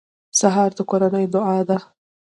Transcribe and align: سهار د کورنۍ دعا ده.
سهار 0.39 0.71
د 0.77 0.79
کورنۍ 0.89 1.25
دعا 1.33 1.57
ده. 1.69 1.77